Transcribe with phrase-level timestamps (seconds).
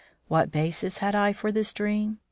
[0.27, 2.17] What basis had I for this dream?